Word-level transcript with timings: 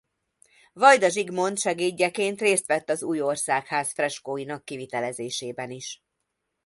Vajda 0.73 1.09
Zsigmond 1.09 1.57
segédjeként 1.59 2.39
részt 2.39 2.65
vett 2.65 2.89
az 2.89 3.03
új 3.03 3.21
Országház 3.21 3.91
freskóinak 3.91 4.65
kivitelezésében 4.65 5.71
is. 5.71 6.01